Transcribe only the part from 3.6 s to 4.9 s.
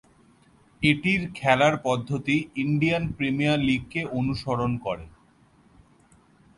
লীগকে অনুসরণ